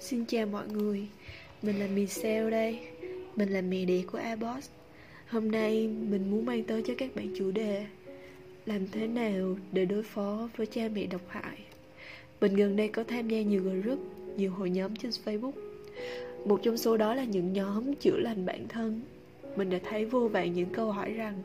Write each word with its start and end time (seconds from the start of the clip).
Xin 0.00 0.24
chào 0.24 0.46
mọi 0.46 0.68
người. 0.68 1.08
Mình 1.62 1.80
là 1.80 1.86
Michelle 1.86 2.50
đây. 2.50 2.78
Mình 3.36 3.48
là 3.48 3.60
mẹ 3.60 3.84
đẻ 3.84 4.02
của 4.12 4.18
Abos. 4.18 4.68
Hôm 5.28 5.50
nay 5.50 5.88
mình 5.88 6.30
muốn 6.30 6.44
mang 6.44 6.64
tới 6.64 6.82
cho 6.86 6.94
các 6.98 7.16
bạn 7.16 7.34
chủ 7.38 7.50
đề 7.50 7.86
Làm 8.66 8.88
thế 8.92 9.06
nào 9.06 9.56
để 9.72 9.84
đối 9.84 10.02
phó 10.02 10.48
với 10.56 10.66
cha 10.66 10.88
mẹ 10.94 11.06
độc 11.06 11.20
hại. 11.28 11.58
Mình 12.40 12.56
gần 12.56 12.76
đây 12.76 12.88
có 12.88 13.04
tham 13.04 13.28
gia 13.28 13.42
nhiều 13.42 13.62
group, 13.62 13.98
Nhiều 14.36 14.50
hội 14.50 14.70
nhóm 14.70 14.96
trên 14.96 15.10
Facebook. 15.24 15.52
Một 16.44 16.60
trong 16.62 16.76
số 16.76 16.96
đó 16.96 17.14
là 17.14 17.24
những 17.24 17.52
nhóm 17.52 17.94
chữa 17.94 18.16
lành 18.16 18.46
bản 18.46 18.68
thân. 18.68 19.00
Mình 19.56 19.70
đã 19.70 19.78
thấy 19.90 20.04
vô 20.04 20.28
vàn 20.28 20.54
những 20.54 20.68
câu 20.72 20.92
hỏi 20.92 21.12
rằng, 21.12 21.42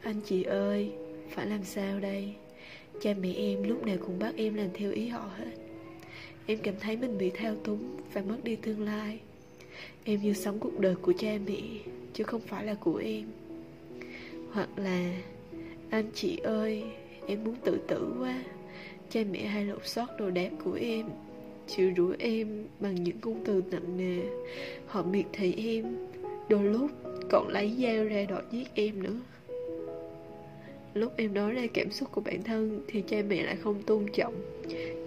Anh 0.00 0.20
chị 0.24 0.42
ơi, 0.42 0.90
Phải 1.30 1.46
làm 1.46 1.64
sao 1.64 2.00
đây? 2.00 2.34
Cha 3.00 3.14
mẹ 3.20 3.32
em 3.36 3.62
lúc 3.62 3.86
nào 3.86 3.96
cũng 4.06 4.18
bắt 4.18 4.34
em 4.36 4.54
làm 4.54 4.68
theo 4.74 4.92
ý 4.92 5.08
họ 5.08 5.30
hết. 5.36 5.65
Em 6.48 6.58
cảm 6.62 6.74
thấy 6.80 6.96
mình 6.96 7.18
bị 7.18 7.30
thao 7.30 7.54
túng 7.64 7.96
Và 8.12 8.22
mất 8.22 8.36
đi 8.44 8.56
tương 8.56 8.82
lai. 8.82 9.18
Em 10.04 10.20
như 10.22 10.32
sống 10.32 10.58
cuộc 10.58 10.80
đời 10.80 10.94
của 10.94 11.12
cha 11.18 11.38
mẹ, 11.46 11.60
Chứ 12.14 12.24
không 12.24 12.40
phải 12.40 12.64
là 12.64 12.74
của 12.74 12.96
em. 12.96 13.24
Hoặc 14.52 14.68
là, 14.76 15.14
Anh 15.90 16.10
chị 16.14 16.36
ơi, 16.36 16.84
Em 17.26 17.44
muốn 17.44 17.54
tự 17.64 17.78
tử 17.88 18.14
quá. 18.20 18.44
Cha 19.10 19.20
mẹ 19.30 19.46
hay 19.46 19.64
lột 19.64 19.86
xót 19.86 20.08
đồ 20.18 20.30
đạc 20.30 20.52
của 20.64 20.72
em, 20.72 21.06
Chịu 21.66 21.92
rủa 21.96 22.14
em 22.18 22.64
bằng 22.80 23.04
những 23.04 23.16
ngôn 23.22 23.42
từ 23.44 23.62
nặng 23.70 23.96
nề. 23.96 24.22
Họ 24.86 25.02
miệt 25.02 25.26
thị 25.32 25.54
em, 25.56 25.96
Đôi 26.48 26.64
lúc 26.64 26.90
còn 27.30 27.48
lấy 27.48 27.76
dao 27.82 28.04
ra 28.04 28.24
đòi 28.28 28.42
giết 28.50 28.68
em 28.74 29.02
nữa. 29.02 29.20
Lúc 30.94 31.12
em 31.16 31.34
nói 31.34 31.52
ra 31.52 31.62
cảm 31.74 31.90
xúc 31.90 32.08
của 32.12 32.20
bản 32.20 32.42
thân 32.42 32.80
Thì 32.88 33.02
cha 33.08 33.16
mẹ 33.28 33.42
lại 33.42 33.56
không 33.56 33.82
tôn 33.82 34.06
trọng. 34.12 34.34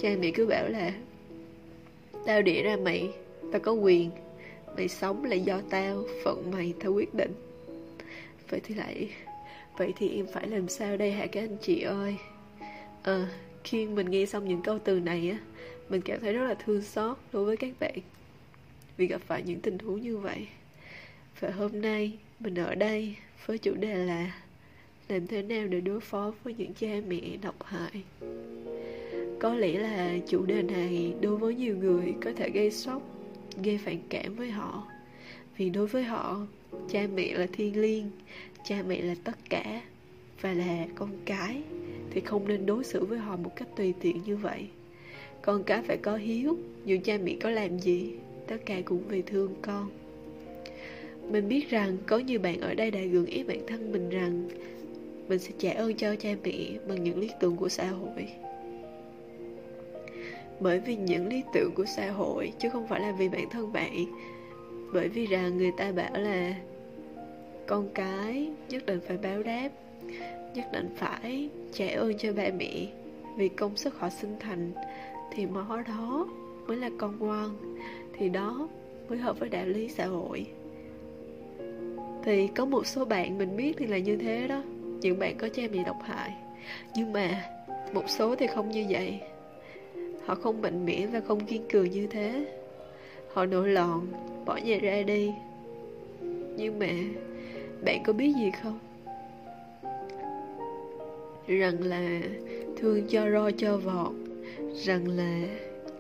Cha 0.02 0.10
mẹ 0.22 0.32
cứ 0.32 0.46
bảo 0.46 0.70
là 0.70 0.94
Tao 2.25 2.42
đĩa 2.42 2.64
ra 2.64 2.78
mày, 2.78 3.09
Tao 3.52 3.62
có 3.62 3.72
quyền. 3.72 4.12
Mày 4.75 4.88
sống 4.88 5.25
là 5.25 5.36
do 5.36 5.62
tao, 5.70 6.03
Phận 6.23 6.52
mày, 6.52 6.73
tao 6.80 6.94
quyết 6.94 7.14
định. 7.14 7.34
Vậy 8.50 8.59
thì 8.64 8.75
lại, 8.75 9.09
Vậy 9.78 9.94
thì 9.98 10.16
em 10.16 10.28
phải 10.34 10.47
làm 10.47 10.67
sao 10.67 10.97
đây 10.97 11.12
hả 11.12 11.25
các 11.25 11.44
anh 11.44 11.58
chị 11.62 11.81
ơi? 11.81 12.16
Ờ 13.03 13.25
Khi 13.64 13.86
mình 13.86 14.12
nghe 14.12 14.25
xong 14.25 14.47
những 14.47 14.62
câu 14.62 14.80
từ 14.80 15.00
này 15.00 15.30
á, 15.30 15.40
Mình 15.90 16.02
cảm 16.02 16.20
thấy 16.20 16.34
rất 16.34 16.47
là 16.47 16.53
thương 16.53 16.81
xót 16.81 17.17
đối 17.34 17.45
với 17.45 17.58
các 17.58 17.72
bạn 17.80 18.00
Vì 18.97 19.08
gặp 19.08 19.22
phải 19.28 19.44
những 19.45 19.59
tình 19.59 19.80
huống 19.80 20.02
như 20.02 20.17
vậy. 20.17 20.47
Và 21.40 21.50
hôm 21.50 21.81
nay, 21.81 22.17
Mình 22.40 22.56
ở 22.56 22.75
đây 22.75 23.16
với 23.45 23.58
chủ 23.58 23.73
đề 23.73 23.95
là 23.95 24.31
Làm 25.08 25.28
thế 25.28 25.42
nào 25.42 25.67
để 25.67 25.81
đối 25.81 26.00
phó 26.00 26.34
với 26.44 26.53
những 26.58 26.73
cha 26.73 26.88
mẹ 27.08 27.22
độc 27.42 27.64
hại 27.64 28.03
có 29.40 29.56
lẽ 29.56 29.78
là 29.78 30.18
chủ 30.28 30.45
đề 30.45 30.62
này 30.62 31.14
đối 31.22 31.38
với 31.38 31.56
nhiều 31.56 31.78
người 31.78 32.14
có 32.23 32.32
thể 32.36 32.50
gây 32.50 32.72
sốc, 32.72 33.02
gây 33.64 33.78
phản 33.78 33.98
cảm 34.09 34.36
với 34.36 34.52
họ. 34.52 34.88
Vì 35.58 35.70
đối 35.70 35.88
với 35.88 36.04
họ, 36.04 36.48
cha 36.90 37.08
mẹ 37.16 37.34
là 37.34 37.48
thiên 37.54 37.81
liêng, 37.81 38.06
cha 38.64 38.84
mẹ 38.88 39.02
là 39.02 39.16
tất 39.23 39.50
cả. 39.50 39.81
Và 40.42 40.54
là 40.54 40.86
con 40.96 41.09
cái 41.26 41.62
thì 42.12 42.22
không 42.22 42.48
nên 42.48 42.66
đối 42.66 42.84
xử 42.84 43.06
với 43.06 43.20
họ 43.20 43.38
một 43.38 43.56
cách 43.56 43.68
tùy 43.76 43.94
tiện 44.02 44.22
như 44.26 44.38
vậy. 44.38 44.68
Con 45.42 45.64
cái 45.64 45.81
phải 45.81 45.98
có 45.98 46.16
hiếu, 46.16 46.58
dù 46.86 46.98
cha 47.03 47.18
mẹ 47.24 47.36
có 47.42 47.50
làm 47.50 47.80
gì, 47.80 48.12
tất 48.48 48.58
cả 48.66 48.81
cũng 48.86 49.03
vì 49.08 49.22
thương 49.22 49.56
con. 49.62 49.90
Mình 51.31 51.48
biết 51.48 51.70
rằng 51.70 51.98
có 52.06 52.18
nhiều 52.18 52.40
bạn 52.40 52.62
ở 52.62 52.74
đây 52.74 52.92
đã 52.92 53.00
gượng 53.00 53.26
ép 53.26 53.48
bản 53.48 53.59
thân 53.68 53.92
mình 53.92 54.09
rằng 54.09 54.50
mình 55.28 55.40
sẽ 55.40 55.52
trả 55.58 55.72
ơn 55.72 55.96
cho 55.96 56.16
cha 56.16 56.30
mẹ 56.44 56.72
bằng 56.88 57.03
những 57.03 57.20
lý 57.20 57.30
tưởng 57.40 57.56
của 57.56 57.70
xã 57.70 57.88
hội 57.88 58.28
bởi 60.60 60.80
vì 60.80 60.96
những 60.96 61.28
lý 61.28 61.44
tưởng 61.54 61.72
của 61.76 61.86
xã 61.86 62.12
hội, 62.12 62.52
chứ 62.60 62.70
không 62.70 62.88
phải 62.88 63.00
là 63.00 63.12
vì 63.12 63.30
bản 63.30 63.50
thân 63.50 63.74
bạn. 63.74 64.06
Bởi 64.94 65.08
vì 65.08 65.25
rằng 65.25 65.58
người 65.58 65.72
ta 65.78 65.92
bảo 65.92 66.14
là, 66.14 66.56
con 67.68 67.90
cái 67.94 68.50
nhất 68.69 68.86
định 68.86 69.00
phải 69.08 69.18
báo 69.18 69.44
đáp, 69.44 69.69
nhất 70.56 70.66
định 70.74 70.90
phải 70.96 71.50
trả 71.74 71.88
ơn 71.88 72.18
cho 72.18 72.34
ba 72.34 72.44
mẹ 72.58 72.88
vì 73.38 73.50
công 73.50 73.78
sức 73.78 74.00
họ 74.00 74.09
sinh 74.09 74.36
thành. 74.40 74.72
Thì 75.31 75.46
món 75.46 75.84
đó 75.84 76.28
mới 76.68 76.78
là 76.78 76.90
con 76.98 77.19
ngoan, 77.19 77.50
thì 78.18 78.30
đó 78.30 78.68
mới 79.09 79.18
hợp 79.18 79.40
với 79.40 79.50
đạo 79.50 79.66
lý 79.66 79.90
xã 79.90 80.06
hội. 80.06 80.46
Thì 82.24 82.48
có 82.48 82.66
một 82.66 82.88
số 82.88 83.06
bạn 83.06 83.38
mình 83.38 83.58
biết 83.58 83.74
thì 83.78 83.86
là 83.86 83.98
như 83.98 84.18
thế 84.18 84.48
đó, 84.48 84.62
những 85.02 85.19
bạn 85.19 85.38
có 85.38 85.50
cha 85.50 85.64
mẹ 85.72 85.84
độc 85.84 85.98
hại. 86.03 86.34
Nhưng 86.96 87.14
mà 87.14 87.44
một 87.94 88.09
số 88.09 88.36
thì 88.36 88.48
không 88.48 88.72
như 88.72 88.86
vậy. 88.90 89.19
Họ 90.29 90.35
không 90.35 90.62
mạnh 90.62 90.85
mẽ 90.85 91.07
và 91.07 91.19
không 91.19 91.45
kiên 91.45 91.62
cường 91.72 91.91
như 91.91 92.07
thế. 92.07 92.45
Họ 93.34 93.45
nổi 93.45 93.69
loạn, 93.69 94.07
Bỏ 94.45 94.57
nhà 94.57 94.78
ra 94.81 95.01
đi. 95.01 95.31
Nhưng 96.57 96.79
mà, 96.79 96.88
Bạn 97.85 98.03
có 98.03 98.13
biết 98.13 98.34
gì 98.35 98.51
không? 98.63 98.79
Rằng 101.47 101.84
là 101.84 102.22
Thương 102.78 103.07
cho 103.07 103.29
ro 103.31 103.51
cho 103.51 103.78
vọt, 103.78 104.12
Rằng 104.73 105.07
là 105.07 105.39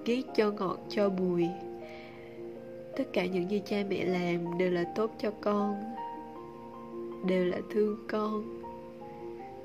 Ghét 0.05 0.21
cho 0.35 0.51
ngọt 0.51 0.77
cho 0.89 1.09
bùi. 1.09 1.47
Tất 2.97 3.03
cả 3.13 3.25
những 3.25 3.51
gì 3.51 3.61
cha 3.65 3.77
mẹ 3.89 4.05
làm 4.05 4.57
Đều 4.57 4.71
là 4.71 4.83
tốt 4.95 5.11
cho 5.21 5.31
con, 5.41 5.75
Đều 7.27 7.45
là 7.45 7.57
thương 7.69 7.97
con. 8.07 8.61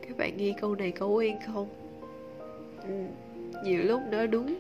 Các 0.08 0.16
bạn 0.16 0.36
nghe 0.36 0.54
câu 0.60 0.74
này 0.74 0.91
có 0.91 1.06
quen 1.06 1.36
không? 1.47 1.69
Ừ 2.88 3.23
nhiều 3.64 3.82
lúc 3.82 4.00
nó 4.10 4.26
đúng, 4.26 4.54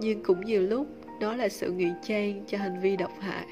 nhưng 0.00 0.22
cũng 0.22 0.44
nhiều 0.44 0.62
lúc 0.62 0.86
đó 1.20 1.36
là 1.36 1.48
sự 1.48 1.72
ngụy 1.72 1.90
trang 2.02 2.44
cho 2.46 2.58
hành 2.58 2.80
vi 2.80 2.96
độc 2.96 3.12
hại. 3.20 3.46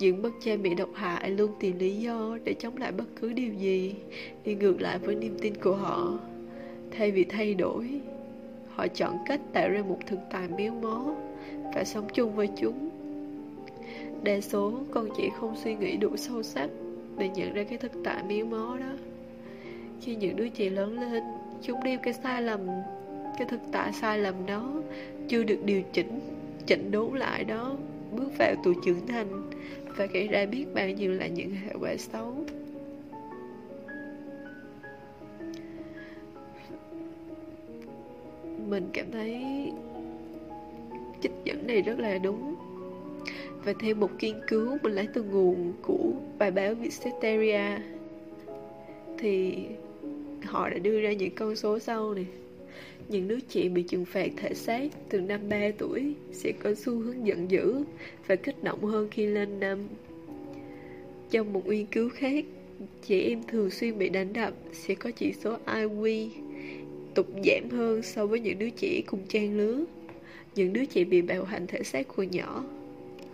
Những 0.00 0.22
bậc 0.22 0.32
cha 0.40 0.52
mẹ 0.62 0.74
độc 0.74 0.88
hại 0.94 1.30
luôn 1.30 1.50
tìm 1.60 1.78
lý 1.78 1.96
do 1.96 2.38
để 2.44 2.54
chống 2.54 2.76
lại 2.76 2.92
bất 2.92 3.04
cứ 3.20 3.32
điều 3.32 3.54
gì 3.54 3.94
đi 4.44 4.54
ngược 4.54 4.80
lại 4.80 4.98
với 4.98 5.14
niềm 5.14 5.36
tin 5.40 5.54
của 5.54 5.76
họ. 5.76 6.18
Thay 6.90 7.10
vì 7.10 7.24
thay 7.24 7.54
đổi, 7.54 8.00
họ 8.74 8.86
chọn 8.88 9.16
cách 9.26 9.40
tạo 9.52 9.68
ra 9.70 9.82
một 9.82 9.98
thực 10.06 10.18
tại 10.30 10.48
méo 10.58 10.72
mó 10.72 11.14
và 11.74 11.84
sống 11.84 12.08
chung 12.14 12.36
với 12.36 12.48
chúng. 12.56 12.88
Đa 14.22 14.40
số 14.40 14.72
con 14.90 15.08
chỉ 15.16 15.30
không 15.40 15.56
suy 15.64 15.74
nghĩ 15.74 15.96
đủ 15.96 16.16
sâu 16.16 16.42
sắc 16.42 16.70
để 17.18 17.28
nhận 17.28 17.54
ra 17.54 17.64
cái 17.64 17.78
thực 17.78 17.92
tại 18.04 18.22
méo 18.28 18.46
mó 18.46 18.76
đó. 18.80 18.92
Khi 20.00 20.14
những 20.14 20.36
đứa 20.36 20.48
trẻ 20.48 20.70
lớn 20.70 21.00
lên, 21.00 21.22
chúng 21.62 21.84
đem 21.84 22.00
cái 22.02 22.14
sai 22.14 22.42
lầm 22.42 22.60
cái 23.38 23.46
thực 23.50 23.60
tại 23.72 23.92
sai 23.92 24.18
lầm 24.18 24.34
đó, 24.46 24.72
chưa 25.28 25.42
được 25.42 25.58
điều 25.64 25.82
chỉnh 25.92 26.20
chỉnh 26.66 26.90
đốn 26.90 27.18
lại 27.18 27.44
đó, 27.44 27.76
bước 28.16 28.28
vào 28.38 28.54
tuổi 28.64 28.74
trưởng 28.84 29.06
thành. 29.06 29.50
Và 29.96 30.06
gây 30.06 30.28
ra 30.28 30.46
biết 30.46 30.64
bao 30.74 30.88
nhiêu 30.88 31.12
là 31.12 31.26
những 31.26 31.50
hệ 31.50 31.72
quả 31.80 31.96
xấu. 31.96 32.34
Mình 38.68 38.88
cảm 38.92 39.06
thấy 39.12 39.42
trích 41.22 41.32
dẫn 41.44 41.66
này 41.66 41.82
rất 41.82 41.98
là 41.98 42.18
đúng. 42.18 42.54
Và 43.64 43.72
theo 43.80 43.94
một 43.94 44.10
nghiên 44.20 44.40
cứu 44.46 44.78
mình 44.82 44.92
lấy 44.92 45.08
từ 45.14 45.22
nguồn 45.22 45.72
của 45.82 46.12
bài 46.38 46.50
báo 46.50 46.74
Visteria 46.74 47.78
thì 49.18 49.64
họ 50.44 50.70
đã 50.70 50.78
đưa 50.78 51.00
ra 51.00 51.12
những 51.12 51.34
con 51.34 51.56
số 51.56 51.78
sau 51.78 52.14
này 52.14 52.26
những 53.08 53.28
đứa 53.28 53.40
trẻ 53.40 53.68
bị 53.68 53.82
trừng 53.82 54.04
phạt 54.04 54.30
thể 54.36 54.54
xác 54.54 54.88
từ 55.08 55.20
năm 55.20 55.40
3 55.48 55.70
tuổi 55.78 56.14
sẽ 56.32 56.52
có 56.62 56.74
xu 56.74 56.98
hướng 56.98 57.26
giận 57.26 57.50
dữ 57.50 57.84
và 58.26 58.36
kích 58.36 58.64
động 58.64 58.84
hơn 58.84 59.08
khi 59.10 59.26
lên 59.26 59.60
năm. 59.60 59.78
Trong 61.30 61.52
một 61.52 61.66
nghiên 61.66 61.86
cứu 61.86 62.08
khác, 62.08 62.44
trẻ 63.06 63.20
em 63.20 63.42
thường 63.48 63.70
xuyên 63.70 63.98
bị 63.98 64.08
đánh 64.08 64.32
đập 64.32 64.54
sẽ 64.72 64.94
có 64.94 65.10
chỉ 65.10 65.32
số 65.32 65.56
IQ 65.66 66.28
tục 67.14 67.26
giảm 67.44 67.70
hơn 67.70 68.02
so 68.02 68.26
với 68.26 68.40
những 68.40 68.58
đứa 68.58 68.70
trẻ 68.70 69.00
cùng 69.06 69.20
trang 69.28 69.56
lứa. 69.56 69.84
Những 70.54 70.72
đứa 70.72 70.84
trẻ 70.84 71.04
bị 71.04 71.22
bạo 71.22 71.44
hành 71.44 71.66
thể 71.66 71.82
xác 71.82 72.08
hồi 72.08 72.28
nhỏ, 72.32 72.64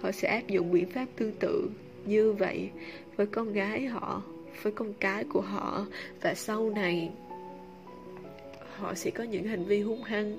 họ 0.00 0.12
sẽ 0.12 0.28
áp 0.28 0.48
dụng 0.48 0.72
biện 0.72 0.86
pháp 0.86 1.06
tương 1.16 1.32
tự 1.32 1.70
như 2.06 2.32
vậy 2.32 2.70
với 3.16 3.26
con 3.26 3.52
gái 3.52 3.86
họ, 3.86 4.22
với 4.62 4.72
con 4.72 4.92
cái 5.00 5.24
của 5.24 5.40
họ 5.40 5.86
và 6.20 6.34
sau 6.34 6.70
này 6.70 7.10
họ 8.82 8.94
sẽ 8.94 9.10
có 9.10 9.24
những 9.24 9.44
hành 9.44 9.64
vi 9.64 9.80
hung 9.80 10.02
hăng 10.02 10.38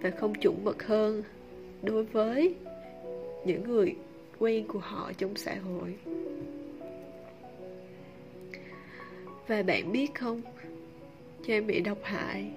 và 0.00 0.10
không 0.10 0.34
chuẩn 0.34 0.64
mực 0.64 0.82
hơn 0.82 1.22
đối 1.82 2.04
với 2.04 2.54
những 3.44 3.62
người 3.64 3.94
quen 4.38 4.66
của 4.68 4.78
họ 4.78 5.12
trong 5.18 5.36
xã 5.36 5.54
hội. 5.54 5.94
Và 9.46 9.62
bạn 9.62 9.92
biết 9.92 10.14
không, 10.14 10.42
cha 11.46 11.54
mẹ 11.66 11.80
độc 11.80 11.98
hại 12.02 12.50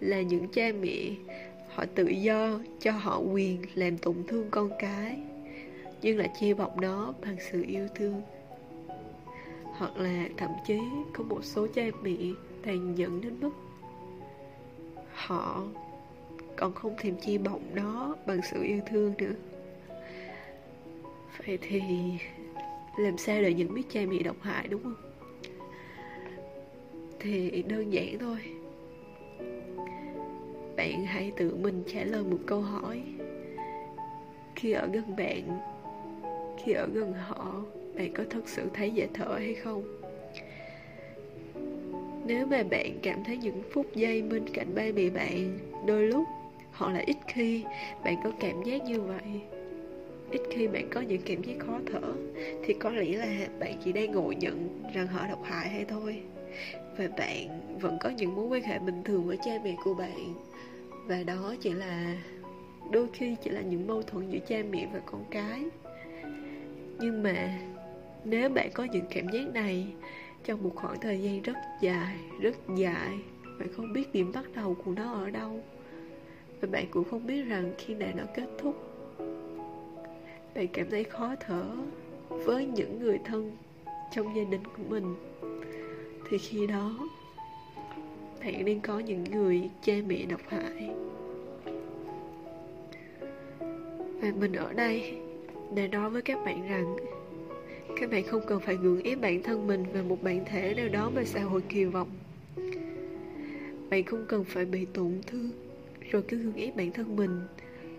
là 0.00 0.20
những 0.20 0.48
cha 0.48 0.72
mẹ, 0.80 1.10
họ 1.68 1.84
tự 1.94 2.06
do 2.06 2.60
cho 2.80 2.90
họ 2.90 3.18
quyền 3.18 3.62
làm 3.74 3.98
tổn 3.98 4.16
thương 4.28 4.46
con 4.50 4.70
cái, 4.78 5.18
nhưng 6.02 6.18
là 6.18 6.26
che 6.40 6.54
bọc 6.54 6.80
nó 6.80 7.14
bằng 7.22 7.36
sự 7.52 7.64
yêu 7.68 7.88
thương. 7.94 8.22
Hoặc 9.64 9.96
là 9.96 10.28
thậm 10.36 10.50
chí 10.66 10.78
có 11.12 11.24
một 11.24 11.44
số 11.44 11.66
cha 11.74 11.82
mẹ 12.02 12.16
tàn 12.62 12.94
nhẫn 12.94 13.20
đến 13.20 13.40
mức 13.40 13.50
họ 15.26 15.62
còn 16.56 16.74
không 16.74 16.94
thèm 16.98 17.16
chi 17.16 17.38
bọng 17.38 17.74
đó 17.74 18.16
bằng 18.26 18.40
sự 18.50 18.62
yêu 18.62 18.80
thương 18.86 19.14
nữa. 19.18 19.32
Vậy 21.46 21.58
thì 21.62 21.82
làm 22.98 23.18
sao 23.18 23.42
để 23.42 23.54
nhận 23.54 23.74
biết 23.74 23.82
cha 23.90 24.00
mẹ 24.08 24.18
độc 24.18 24.36
hại, 24.40 24.68
đúng 24.68 24.82
không? 24.82 24.94
Thì 27.20 27.62
đơn 27.62 27.92
giản 27.92 28.18
thôi. 28.18 28.38
Bạn 30.76 31.04
hãy 31.04 31.32
tự 31.36 31.54
mình 31.54 31.82
trả 31.86 32.04
lời 32.04 32.24
một 32.24 32.38
câu 32.46 32.60
hỏi. 32.60 33.02
Khi 34.56 34.72
ở 34.72 34.86
gần 34.92 35.16
bạn, 35.16 35.58
khi 36.64 36.72
ở 36.72 36.86
gần 36.92 37.12
họ, 37.12 37.62
bạn 37.96 38.12
có 38.14 38.24
thật 38.30 38.42
sự 38.46 38.62
thấy 38.74 38.90
dễ 38.90 39.08
thở 39.14 39.34
hay 39.38 39.54
không? 39.54 39.99
Nếu 42.26 42.46
mà 42.46 42.62
bạn 42.70 42.98
cảm 43.02 43.24
thấy 43.24 43.36
những 43.36 43.62
phút 43.72 43.86
giây 43.94 44.22
bên 44.22 44.44
cạnh 44.54 44.74
ba 44.74 44.82
mẹ 44.94 45.10
bạn, 45.10 45.58
đôi 45.86 46.02
lúc 46.02 46.24
hoặc 46.72 46.92
là 46.92 47.02
ít 47.06 47.16
khi 47.26 47.64
bạn 48.04 48.16
có 48.24 48.32
cảm 48.40 48.62
giác 48.62 48.82
như 48.82 49.00
vậy. 49.00 49.40
Ít 50.30 50.40
khi 50.50 50.68
bạn 50.68 50.88
có 50.90 51.00
những 51.00 51.22
cảm 51.26 51.42
giác 51.42 51.54
khó 51.58 51.78
thở, 51.92 52.12
thì 52.64 52.74
có 52.74 52.90
lẽ 52.90 53.12
là 53.12 53.46
bạn 53.60 53.74
chỉ 53.84 53.92
đang 53.92 54.12
ngộ 54.12 54.32
nhận 54.32 54.82
rằng 54.94 55.06
họ 55.06 55.26
độc 55.28 55.42
hại 55.44 55.68
hay 55.68 55.84
thôi. 55.84 56.20
Và 56.98 57.08
bạn 57.18 57.60
vẫn 57.80 57.98
có 58.00 58.10
những 58.10 58.36
mối 58.36 58.46
quan 58.46 58.62
hệ 58.62 58.78
bình 58.78 59.02
thường 59.04 59.26
với 59.26 59.36
cha 59.44 59.52
mẹ 59.64 59.76
của 59.84 59.94
bạn. 59.94 60.34
Và 61.06 61.22
đó 61.22 61.54
chỉ 61.60 61.72
là, 61.72 62.16
đôi 62.90 63.06
khi 63.12 63.36
chỉ 63.42 63.50
là 63.50 63.60
những 63.60 63.86
mâu 63.86 64.02
thuẫn 64.02 64.30
giữa 64.30 64.38
cha 64.48 64.56
mẹ 64.70 64.88
và 64.92 65.00
con 65.06 65.24
cái. 65.30 65.62
Nhưng 67.00 67.22
mà, 67.22 67.58
nếu 68.24 68.48
bạn 68.48 68.70
có 68.74 68.84
những 68.84 69.04
cảm 69.10 69.28
giác 69.28 69.54
này 69.54 69.86
trong 70.44 70.62
một 70.62 70.72
khoảng 70.74 71.00
thời 71.00 71.22
gian 71.22 71.42
rất 71.42 71.56
dài 71.80 72.16
rất 72.40 72.56
dài, 72.76 73.18
bạn 73.58 73.68
không 73.76 73.92
biết 73.92 74.12
điểm 74.12 74.32
bắt 74.34 74.44
đầu 74.54 74.76
của 74.84 74.92
nó 74.96 75.12
ở 75.12 75.30
đâu. 75.30 75.60
Và 76.60 76.68
bạn 76.72 76.86
cũng 76.90 77.04
không 77.10 77.26
biết 77.26 77.42
rằng 77.42 77.72
khi 77.78 77.94
nào 77.94 78.10
nó 78.16 78.24
kết 78.34 78.46
thúc. 78.58 78.74
Bạn 80.54 80.66
cảm 80.72 80.90
thấy 80.90 81.04
khó 81.04 81.34
thở 81.40 81.64
với 82.28 82.66
những 82.66 83.00
người 83.00 83.18
thân 83.24 83.56
trong 84.12 84.36
gia 84.36 84.44
đình 84.44 84.64
của 84.64 84.82
mình. 84.88 85.14
Thì 86.30 86.38
khi 86.38 86.66
đó, 86.66 87.08
bạn 88.40 88.64
nên 88.64 88.80
có 88.80 88.98
những 88.98 89.24
người 89.24 89.70
cha 89.82 89.94
mẹ 90.06 90.24
độc 90.30 90.40
hại. 90.48 90.90
Và 94.20 94.32
mình 94.40 94.52
ở 94.52 94.72
đây 94.72 95.18
để 95.74 95.88
nói 95.88 96.10
với 96.10 96.22
các 96.22 96.44
bạn 96.44 96.68
rằng 96.68 96.96
các 98.00 98.10
bạn 98.10 98.24
không 98.24 98.42
cần 98.46 98.60
phải 98.60 98.76
gượng 98.76 99.02
ép 99.02 99.20
bản 99.20 99.42
thân 99.42 99.66
mình 99.66 99.84
về 99.92 100.02
một 100.02 100.22
bản 100.22 100.44
thể 100.44 100.74
nào 100.74 100.88
đó 100.88 101.10
mà 101.10 101.24
xã 101.24 101.40
hội 101.40 101.62
kỳ 101.68 101.84
vọng. 101.84 102.10
Bạn 103.90 104.04
không 104.04 104.24
cần 104.28 104.44
phải 104.44 104.64
bị 104.64 104.84
tổn 104.84 105.20
thương 105.26 105.50
rồi 106.10 106.22
cứ 106.28 106.38
gượng 106.38 106.54
ép 106.54 106.76
bản 106.76 106.92
thân 106.92 107.16
mình 107.16 107.40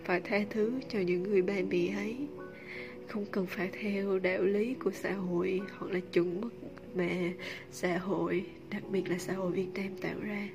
phải 0.03 0.21
tha 0.21 0.39
thứ 0.49 0.79
cho 0.89 0.99
những 0.99 1.23
người 1.23 1.41
bạn 1.41 1.69
bị 1.69 1.87
ấy. 1.95 2.15
Không 3.07 3.25
cần 3.31 3.45
phải 3.45 3.69
theo 3.81 4.19
đạo 4.19 4.41
lý 4.43 4.73
của 4.73 4.91
xã 4.91 5.13
hội 5.13 5.61
hoặc 5.77 5.91
là 5.91 5.99
chuẩn 6.13 6.41
mực 6.41 6.53
mà 6.95 7.31
xã 7.71 7.97
hội 7.97 8.45
đặc 8.69 8.83
biệt 8.91 9.09
là 9.09 9.17
xã 9.17 9.33
hội 9.33 9.51
việt 9.51 9.67
nam 9.73 9.97
tạo 10.01 10.15
ra. 10.21 10.49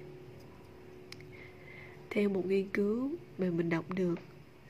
Theo 2.11 2.29
một 2.29 2.47
nghiên 2.47 2.69
cứu 2.69 3.11
mà 3.39 3.51
mình 3.51 3.71
đọc 3.71 3.95
được 3.95 4.19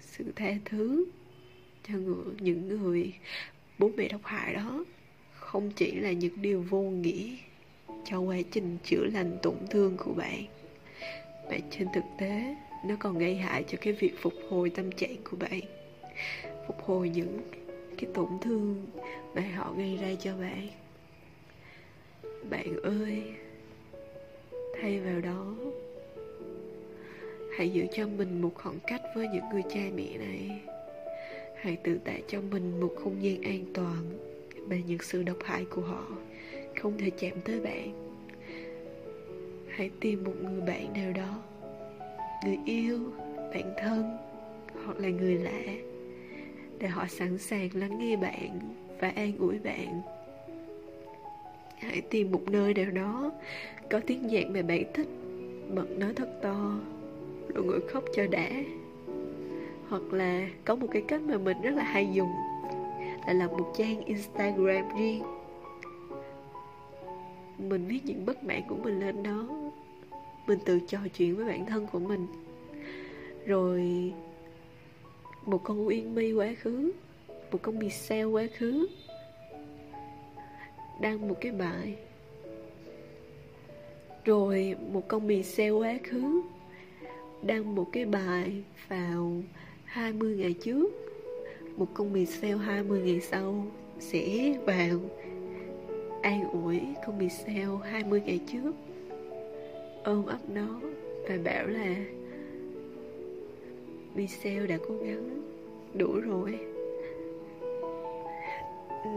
sự 0.00 0.24
tha 0.36 0.54
thứ 0.64 1.04
cho 1.88 1.94
người, 1.94 2.24
những 2.40 2.68
người 2.68 3.12
bố 3.78 3.90
mẹ 3.96 4.08
độc 4.08 4.20
hại 4.24 4.54
đó 4.54 4.84
không 5.34 5.70
chỉ 5.70 5.92
là 5.92 6.12
những 6.12 6.42
điều 6.42 6.64
vô 6.70 6.80
nghĩa 6.80 7.36
cho 8.04 8.20
quá 8.20 8.36
trình 8.50 8.76
chữa 8.84 9.04
lành 9.12 9.38
tổn 9.42 9.56
thương 9.70 9.96
của 9.96 10.12
bạn, 10.12 10.44
mà 11.50 11.56
trên 11.70 11.88
thực 11.94 12.04
tế, 12.18 12.56
nó 12.84 12.96
còn 12.98 13.18
gây 13.18 13.36
hại 13.36 13.64
cho 13.68 13.78
cái 13.80 13.92
việc 13.92 14.14
phục 14.18 14.32
hồi 14.50 14.70
tâm 14.70 14.92
trạng 14.92 15.16
của 15.30 15.36
bạn, 15.36 15.60
phục 16.66 16.82
hồi 16.82 17.08
những 17.08 17.40
cái 17.98 18.10
tổn 18.14 18.28
thương 18.42 18.86
mà 19.34 19.42
họ 19.56 19.74
gây 19.76 19.96
ra 19.96 20.08
cho 20.20 20.36
bạn. 20.36 20.68
Bạn 22.50 22.76
ơi, 22.82 23.22
thay 24.80 25.00
vào 25.00 25.20
đó, 25.20 25.54
hãy 27.58 27.70
giữ 27.70 27.86
cho 27.92 28.06
mình 28.06 28.42
một 28.42 28.52
khoảng 28.54 28.78
cách 28.86 29.02
với 29.16 29.28
những 29.28 29.44
người 29.52 29.62
cha 29.70 29.80
mẹ 29.96 30.18
này 30.18 30.60
hãy 31.66 31.76
tự 31.76 31.98
tạo 32.04 32.18
cho 32.28 32.40
mình 32.50 32.80
một 32.80 32.94
không 32.96 33.22
gian 33.22 33.42
an 33.42 33.64
toàn 33.74 33.96
mà 34.66 34.76
những 34.86 34.98
sự 35.02 35.22
độc 35.22 35.36
hại 35.44 35.64
của 35.64 35.82
họ. 35.82 36.06
Không 36.80 36.98
thể 36.98 37.10
chạm 37.10 37.32
tới 37.44 37.60
bạn. 37.60 38.12
Hãy 39.68 39.90
tìm 40.00 40.24
một 40.24 40.32
người 40.42 40.60
bạn 40.60 40.92
nào 40.92 41.12
đó. 41.12 41.42
Người 42.44 42.58
yêu, 42.64 42.98
bạn 43.54 43.74
thân, 43.78 44.16
hoặc 44.84 44.98
là 44.98 45.08
người 45.08 45.34
lạ, 45.34 45.62
để 46.78 46.88
họ 46.88 47.06
sẵn 47.06 47.38
sàng 47.38 47.68
lắng 47.74 47.98
nghe 47.98 48.16
bạn 48.16 48.58
và 49.00 49.08
an 49.08 49.32
ủi 49.38 49.58
bạn. 49.58 50.00
Hãy 51.78 52.00
tìm 52.00 52.30
một 52.32 52.42
nơi 52.50 52.74
nào 52.74 52.90
đó 52.90 53.32
có 53.90 54.00
tiếng 54.06 54.26
nhạc 54.26 54.46
mà 54.46 54.62
bạn 54.62 54.82
thích, 54.94 55.08
bật 55.74 55.86
nó 55.98 56.06
thật 56.16 56.38
to 56.42 56.80
rồi 57.54 57.64
ngồi 57.64 57.80
khóc 57.80 58.04
cho 58.14 58.26
đã 58.26 58.50
hoặc 59.88 60.12
là 60.12 60.48
có 60.64 60.76
một 60.76 60.86
cái 60.90 61.02
cách 61.08 61.20
mà 61.20 61.38
mình 61.38 61.60
rất 61.62 61.74
là 61.74 61.84
hay 61.84 62.08
dùng. 62.12 62.32
Là 63.26 63.32
làm 63.32 63.50
một 63.50 63.72
trang 63.78 64.04
instagram 64.04 64.96
riêng. 64.98 65.22
Mình 67.58 67.86
viết 67.86 68.00
những 68.04 68.26
bất 68.26 68.44
mãn 68.44 68.62
của 68.68 68.76
mình 68.76 69.00
lên 69.00 69.22
đó. 69.22 69.48
Mình 70.46 70.58
tự 70.64 70.80
trò 70.88 70.98
chuyện 71.16 71.36
với 71.36 71.44
bản 71.44 71.66
thân 71.66 71.86
của 71.92 71.98
mình. 71.98 72.26
Rồi, 73.46 74.12
một 75.46 75.60
con 75.64 75.86
uyên 75.86 76.14
mi 76.14 76.32
quá 76.32 76.54
khứ, 76.60 76.92
một 77.52 77.58
con 77.62 77.78
mì 77.78 77.90
xeo 77.90 78.30
quá 78.30 78.42
khứ, 78.56 78.86
đăng 81.00 81.28
một 81.28 81.36
cái 81.40 81.52
bài. 81.52 81.96
Rồi, 84.24 84.76
một 84.92 85.08
con 85.08 85.26
mì 85.26 85.42
xeo 85.42 85.78
quá 85.78 85.94
khứ, 86.04 86.42
đăng 87.42 87.74
một 87.74 87.86
cái 87.92 88.04
bài 88.04 88.62
vào 88.88 89.32
20 89.96 90.36
ngày 90.36 90.52
trước, 90.52 90.90
một 91.76 91.86
con 91.94 92.12
mì 92.12 92.26
xeo 92.26 92.58
20 92.58 93.00
ngày 93.00 93.20
sau 93.20 93.66
sẽ 93.98 94.54
vào. 94.66 95.00
An 96.22 96.50
ủi 96.52 96.80
con 97.06 97.18
mì 97.18 97.28
xeo 97.28 97.76
20 97.76 98.22
ngày 98.26 98.40
trước. 98.52 98.72
Ôm 100.04 100.26
ấp 100.26 100.38
nó 100.48 100.80
và 101.28 101.38
bảo 101.44 101.66
là, 101.66 101.96
mì 104.14 104.26
xeo 104.26 104.66
đã 104.66 104.78
cố 104.88 104.96
gắng, 104.96 105.42
đủ 105.94 106.20
rồi. 106.20 106.58
Ừ, 109.04 109.10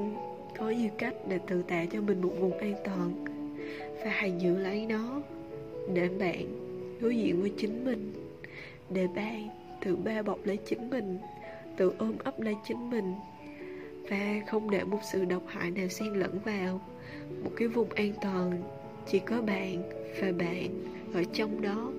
có 0.58 0.70
nhiều 0.70 0.90
cách 0.98 1.16
để 1.30 1.40
tự 1.48 1.62
tạo 1.62 1.86
cho 1.92 2.02
mình 2.02 2.22
một 2.22 2.34
vùng 2.40 2.58
an 2.58 2.76
toàn 2.86 3.26
và 4.04 4.12
hãy 4.12 4.34
giữ 4.40 4.58
lấy 4.58 4.86
nó 4.86 5.22
để 5.94 6.10
bạn 6.20 6.46
đối 7.02 7.18
diện 7.18 7.42
với 7.42 7.52
chính 7.58 7.86
mình, 7.86 8.14
để 8.90 9.08
bạn 9.16 9.59
tự 9.82 9.96
ba 9.96 10.22
bọc 10.22 10.40
lấy 10.44 10.58
chính 10.58 10.90
mình, 10.90 11.18
tự 11.78 11.94
ôm 11.98 12.14
ấp 12.24 12.40
lấy 12.40 12.56
chính 12.68 12.90
mình. 12.90 13.16
Và 14.10 14.42
không 14.48 14.72
để 14.72 14.84
một 14.84 15.00
sự 15.12 15.26
độc 15.26 15.44
hại 15.48 15.72
nào 15.72 15.88
xen 15.88 16.14
lẫn 16.14 16.40
vào. 16.46 16.82
Một 17.44 17.52
cái 17.56 17.68
vùng 17.68 17.90
an 17.90 18.14
toàn 18.22 18.64
chỉ 19.08 19.20
có 19.20 19.42
bạn 19.42 19.84
và 20.22 20.32
bạn 20.32 20.68
ở 21.14 21.24
trong 21.34 21.62
đó. 21.62 21.92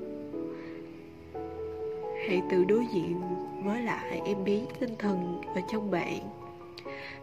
Hãy 2.29 2.43
tự 2.51 2.65
đối 2.65 2.87
diện 2.95 3.21
với 3.65 3.83
lại 3.83 4.21
em 4.25 4.45
bé 4.45 4.61
tinh 4.81 4.95
thần 4.99 5.41
ở 5.55 5.61
trong 5.73 5.91
bạn. 5.91 6.19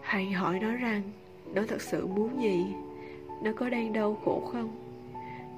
Hãy 0.02 0.32
hỏi 0.32 0.60
nó 0.60 0.72
rằng, 0.72 1.02
nó 1.54 1.64
thật 1.68 1.82
sự 1.82 2.08
muốn 2.08 2.42
gì? 2.42 2.66
Nó 3.44 3.52
có 3.56 3.70
đang 3.70 3.94
đau 3.94 4.18
khổ 4.26 4.50
không? 4.52 4.70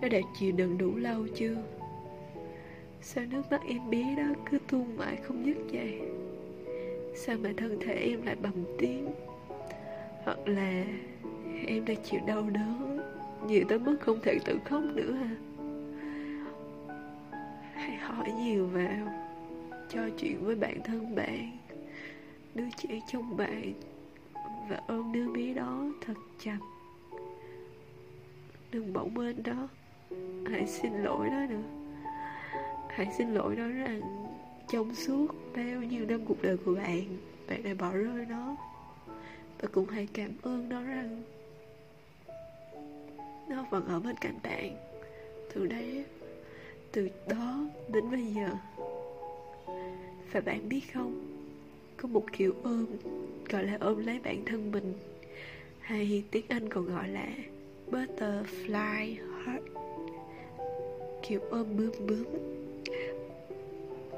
Nó 0.01 0.08
đã 0.08 0.20
chịu 0.39 0.51
đựng 0.51 0.77
đủ 0.77 0.96
lâu 0.96 1.27
chưa? 1.36 1.56
Sao 3.01 3.25
nước 3.25 3.41
mắt 3.51 3.62
em 3.68 3.89
bé 3.89 4.15
đó 4.18 4.41
cứ 4.51 4.58
tuôn 4.72 4.98
mãi 4.98 5.15
không 5.15 5.46
dứt 5.46 5.58
vậy? 5.72 6.01
Sao 7.15 7.38
mà 7.44 7.50
thân 7.58 7.79
thể 7.79 7.94
em 7.94 8.22
lại 8.22 8.36
bầm 8.36 8.53
tím? 8.77 9.08
Hoặc 10.24 10.38
là 10.46 10.86
em 11.68 11.86
đang 11.86 12.03
chịu 12.03 12.20
đau 12.27 12.41
đớn, 12.41 13.00
nhiều 13.48 13.63
tới 13.70 13.79
mức 13.79 13.98
không 14.01 14.20
thể 14.24 14.39
tự 14.46 14.60
khóc 14.65 14.82
nữa 14.96 15.18
à 15.22 15.36
hãy 17.79 17.98
hỏi 17.98 18.32
nhiều 18.32 18.68
vào, 18.68 19.13
cho 19.89 20.10
chuyện 20.18 20.46
với 20.46 20.56
bản 20.56 20.82
thân 20.84 21.15
bạn, 21.15 21.58
đứa 22.56 22.65
trẻ 22.77 23.01
trong 23.12 23.38
bạn 23.38 23.74
và 24.70 24.82
ôm 24.88 25.12
đứa 25.12 25.32
bé 25.32 25.53
đó 25.53 25.86
thật 26.06 26.13
chặt. 26.39 26.58
Đừng 28.72 28.94
bỏ 28.94 29.06
quên 29.15 29.44
đó 29.44 29.68
hãy 30.51 30.68
xin 30.68 30.94
lỗi 30.94 31.27
đó 31.29 31.46
nữa 31.50 31.79
hãy 33.00 33.08
xin 33.18 33.34
lỗi 33.34 33.56
nó 33.56 33.68
rằng 33.68 34.01
trong 34.68 34.96
suốt 34.96 35.27
bao 35.56 35.82
nhiêu 35.82 36.06
năm 36.06 36.25
cuộc 36.25 36.41
đời 36.41 36.58
của 36.58 36.75
bạn. 36.75 37.18
Bạn 37.48 37.63
đã 37.63 37.74
bỏ 37.79 37.91
rơi 37.91 38.25
nó. 38.29 38.56
Và 39.62 39.68
cũng 39.72 39.86
hãy 39.86 40.08
cảm 40.13 40.32
ơn 40.41 40.70
nó 40.70 40.82
rằng 40.84 41.24
nó 43.50 43.65
vẫn 43.70 43.86
ở 43.88 44.00
bên 44.00 44.15
cạnh 44.22 44.39
bạn. 44.44 44.75
Từ 45.53 45.68
đấy, 45.68 46.03
từ 46.91 47.10
đó 47.29 47.65
đến 47.94 48.12
bây 48.12 48.25
giờ. 48.25 48.50
Và 50.32 50.41
bạn 50.41 50.70
biết 50.70 50.82
không, 50.94 51.25
có 51.98 52.08
một 52.08 52.25
kiểu 52.38 52.53
ôm, 52.63 52.86
gọi 53.50 53.63
là 53.63 53.77
ôm 53.79 54.06
lấy 54.06 54.20
bản 54.24 54.46
thân 54.46 54.72
mình. 54.72 54.94
Hay 55.79 56.24
tiếng 56.32 56.46
anh 56.50 56.70
còn 56.70 56.86
gọi 56.86 57.08
là 57.08 57.27
butterfly 57.91 59.15
heart. 59.46 59.63
Kiểu 61.27 61.39
ôm 61.50 61.77
bướm 61.77 61.91
bướm 62.08 62.25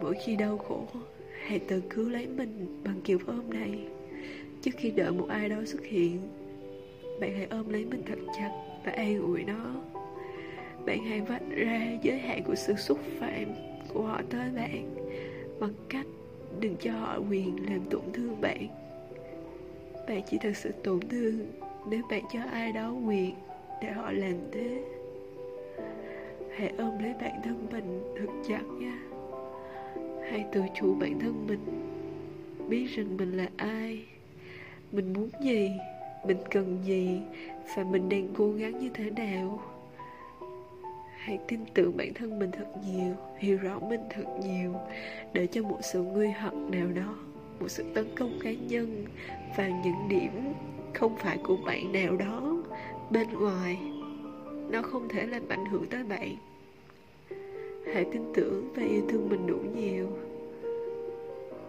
mỗi 0.01 0.15
khi 0.25 0.35
đau 0.35 0.57
khổ, 0.57 0.85
hãy 1.45 1.59
tự 1.59 1.81
cứu 1.89 2.09
lấy 2.09 2.27
mình 2.27 2.81
bằng 2.83 3.01
kiểu 3.03 3.19
ôm 3.27 3.49
này. 3.49 3.79
Trước 4.61 4.71
khi 4.77 4.91
đợi 4.91 5.11
một 5.11 5.25
ai 5.29 5.49
đó 5.49 5.57
xuất 5.65 5.85
hiện, 5.85 6.19
bạn 7.19 7.33
hãy 7.33 7.47
ôm 7.49 7.69
lấy 7.69 7.85
mình 7.85 8.03
thật 8.05 8.19
chặt 8.37 8.51
và 8.85 8.91
an 8.91 9.21
ủi 9.21 9.43
nó. 9.43 9.75
Bạn 10.85 11.03
hãy 11.03 11.21
vạch 11.21 11.49
ra 11.49 11.87
giới 12.03 12.17
hạn 12.17 12.43
của 12.43 12.55
sự 12.55 12.73
xúc 12.75 12.99
phạm 13.19 13.45
của 13.93 14.01
họ 14.01 14.21
tới 14.29 14.49
bạn 14.55 14.95
bằng 15.59 15.73
cách 15.89 16.05
đừng 16.59 16.75
cho 16.79 16.91
họ 16.91 17.19
quyền 17.29 17.69
làm 17.69 17.79
tổn 17.89 18.01
thương 18.13 18.41
bạn. 18.41 18.67
Bạn 20.07 20.21
chỉ 20.29 20.37
thật 20.41 20.57
sự 20.57 20.71
tổn 20.83 20.99
thương 20.99 21.47
nếu 21.89 22.01
bạn 22.09 22.23
cho 22.33 22.39
ai 22.51 22.71
đó 22.71 22.93
quyền 23.07 23.35
để 23.81 23.91
họ 23.91 24.11
làm 24.11 24.35
thế. 24.51 24.83
Hãy 26.55 26.73
ôm 26.77 26.99
lấy 27.03 27.13
bản 27.21 27.41
thân 27.43 27.67
mình 27.71 28.01
thật 28.17 28.31
chặt 28.47 28.63
nha 28.79 29.20
hãy 30.31 30.45
tự 30.51 30.61
chủ 30.75 30.95
bản 30.99 31.19
thân 31.19 31.47
mình. 31.47 31.59
Biết 32.69 32.85
rằng 32.95 33.17
mình 33.17 33.37
là 33.37 33.49
ai. 33.57 34.03
Mình 34.91 35.13
muốn 35.13 35.29
gì, 35.43 35.71
mình 36.27 36.37
cần 36.51 36.77
gì 36.85 37.19
và 37.75 37.83
mình 37.83 38.09
đang 38.09 38.27
cố 38.37 38.51
gắng 38.51 38.79
như 38.79 38.89
thế 38.93 39.09
nào. 39.09 39.61
Hãy 41.17 41.39
tin 41.47 41.59
tưởng 41.73 41.97
bản 41.97 42.13
thân 42.13 42.39
mình 42.39 42.51
thật 42.51 42.67
nhiều, 42.87 43.15
hiểu 43.39 43.57
rõ 43.57 43.79
mình 43.79 44.01
thật 44.09 44.23
nhiều, 44.43 44.75
để 45.33 45.47
cho 45.47 45.63
một 45.63 45.79
sự 45.81 46.03
nguy 46.03 46.27
hoặc 46.27 46.53
nào 46.53 46.87
đó, 46.95 47.15
một 47.59 47.67
sự 47.67 47.83
tấn 47.93 48.05
công 48.15 48.39
cá 48.43 48.51
nhân 48.51 49.05
và 49.57 49.67
những 49.67 50.09
điểm 50.09 50.53
không 50.93 51.15
phải 51.17 51.37
của 51.43 51.57
bạn 51.65 51.91
nào 51.91 52.17
đó 52.17 52.63
bên 53.09 53.27
ngoài, 53.33 53.77
nó 54.69 54.81
không 54.81 55.09
thể 55.09 55.25
làm 55.25 55.47
ảnh 55.49 55.65
hưởng 55.65 55.85
tới 55.85 56.03
bạn 56.03 56.35
hãy 57.93 58.05
tin 58.11 58.21
tưởng 58.33 58.69
và 58.75 58.83
yêu 58.83 59.01
thương 59.09 59.29
mình 59.29 59.47
đủ 59.47 59.57
nhiều. 59.75 60.07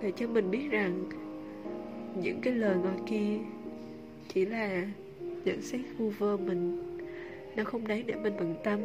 Để 0.03 0.13
cho 0.17 0.27
mình 0.27 0.51
biết 0.51 0.69
rằng, 0.71 1.05
những 2.23 2.41
cái 2.43 2.55
lời 2.55 2.77
ngoài 2.77 2.97
kia 3.07 3.39
chỉ 4.35 4.45
là 4.45 4.87
nhận 5.45 5.63
xét 5.63 5.81
vu 5.99 6.11
vơ 6.11 6.37
mình. 6.37 6.79
Nó 7.57 7.65
không 7.65 7.87
đáng 7.87 8.03
để 8.07 8.15
mình 8.15 8.33
bận 8.39 8.55
tâm. 8.65 8.81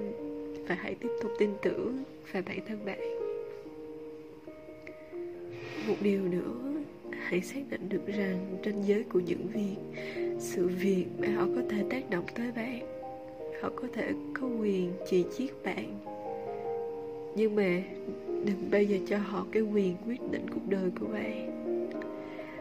Và 0.68 0.76
hãy 0.76 0.96
tiếp 0.96 1.10
tục 1.22 1.32
tin 1.40 1.50
tưởng 1.62 2.04
vào 2.32 2.44
bản 2.46 2.60
thân 2.68 2.86
bạn. 2.86 3.00
Một 5.88 5.96
điều 6.02 6.22
nữa, 6.22 6.82
hãy 7.12 7.42
xác 7.42 7.60
định 7.70 7.90
được 7.90 8.08
rằng 8.08 8.58
ranh 8.66 8.84
giới 8.88 9.04
của 9.04 9.20
những 9.20 9.48
việc, 9.54 9.76
sự 10.40 10.68
việc 10.68 11.06
mà 11.18 11.28
họ 11.28 11.48
có 11.56 11.62
thể 11.70 11.84
tác 11.90 12.10
động 12.10 12.26
tới 12.36 12.52
bạn, 12.56 12.80
họ 13.62 13.72
có 13.76 13.88
thể 13.94 14.14
có 14.34 14.48
quyền 14.48 14.92
chỉ 15.10 15.26
chiết 15.38 15.50
bạn 15.64 16.17
nhưng 17.38 17.56
mà 17.56 17.82
đừng 18.46 18.72
bao 18.72 18.84
giờ 18.84 18.98
cho 19.08 19.18
họ 19.18 19.46
cái 19.52 19.64
quyền 19.64 19.96
quyết 20.08 20.32
định 20.32 20.46
cuộc 20.54 20.70
đời 20.70 20.92
của 21.00 21.06
bạn. 21.06 21.54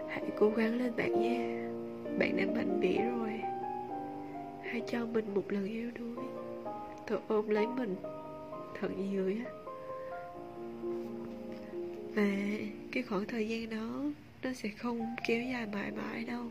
Hãy 0.09 0.23
cố 0.38 0.50
gắng 0.50 0.78
lên 0.78 0.92
bạn 0.97 1.21
nhé. 1.21 1.38
Bạn 2.18 2.37
đã 2.37 2.45
mạnh 2.54 2.80
mẽ 2.80 3.11
rồi. 3.11 3.40
Hãy 4.62 4.83
cho 4.90 5.06
mình 5.06 5.35
một 5.35 5.45
lần 5.49 5.64
yêu 5.64 5.90
đuối. 5.99 6.25
Tôi 7.06 7.18
ôm 7.28 7.49
lấy 7.49 7.66
mình. 7.66 7.97
Thật 8.80 8.88
nhiều 8.99 9.26
á. 9.26 9.50
Và 12.14 12.37
cái 12.92 13.02
khoảng 13.02 13.25
thời 13.25 13.49
gian 13.49 13.71
đó, 13.71 14.04
nó 14.42 14.52
sẽ 14.52 14.68
không 14.68 15.00
kéo 15.28 15.42
dài 15.42 15.66
mãi 15.73 15.90
mãi 15.90 16.25
đâu. 16.25 16.45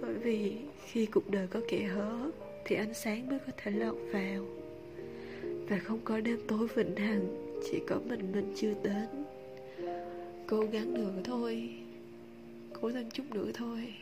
Bởi 0.00 0.14
vì 0.14 0.56
khi 0.86 1.06
cuộc 1.06 1.30
đời 1.30 1.46
có 1.46 1.60
kẻ 1.68 1.82
hở 1.82 2.30
thì 2.64 2.76
ánh 2.76 2.94
sáng 2.94 3.28
mới 3.28 3.38
có 3.38 3.52
thể 3.56 3.70
lọt 3.70 3.96
vào 4.12 4.67
và 5.68 5.78
không 5.78 6.00
có 6.04 6.20
đêm 6.20 6.38
tối 6.48 6.68
vĩnh 6.74 6.96
hằng, 6.96 7.52
chỉ 7.64 7.80
có 7.86 8.00
mình 8.08 8.32
mình 8.32 8.52
chưa 8.56 8.74
đến. 8.82 9.06
Cố 10.46 10.60
gắng 10.60 10.94
nữa 10.94 11.12
thôi, 11.24 11.70
cố 12.80 12.90
thêm 12.90 13.10
chút 13.10 13.24
nữa 13.34 13.50
thôi. 13.54 13.94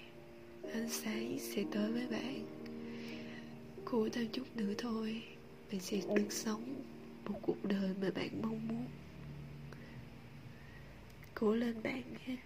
Ánh 0.73 0.89
sáng 0.89 1.39
sẽ 1.41 1.65
tới 1.73 1.93
với 1.93 2.07
bạn. 2.11 2.47
Cố 3.85 4.09
thêm 4.13 4.27
chút 4.33 4.47
nữa 4.55 4.75
thôi, 4.79 5.23
bạn 5.73 5.81
sẽ 5.81 6.01
được 6.15 6.33
sống 6.33 6.75
một 7.29 7.39
cuộc 7.43 7.65
đời 7.65 7.91
mà 8.03 8.11
bạn 8.15 8.29
mong 8.43 8.69
muốn. 8.69 8.87
Cố 11.35 11.55
lên 11.55 11.75
bạn 11.83 12.03
nhé 12.27 12.37